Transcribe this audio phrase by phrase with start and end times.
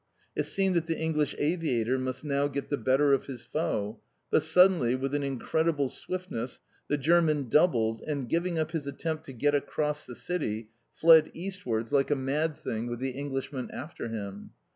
[0.35, 3.99] It seemed that the English aviator must now get the better of his foe;
[4.31, 9.31] but suddenly, with an incredible swiftness, the German doubled and, giving up his attempt to
[9.31, 14.49] get across the city, fled eastwards like a mad thing, with the Englishman after him.